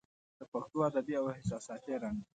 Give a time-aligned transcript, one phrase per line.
[0.39, 2.19] د پښتو ادبي او احساساتي رنګ